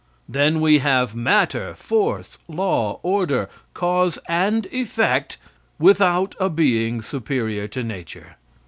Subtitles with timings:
[0.27, 5.37] Then we have matter, force, law, order, cause and effect
[5.77, 8.37] without a being superior to nature.